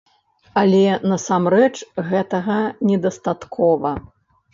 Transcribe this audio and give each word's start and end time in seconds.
Але 0.59 0.79
насамрэч 1.11 1.75
гэтага 2.09 2.57
недастаткова. 2.93 3.93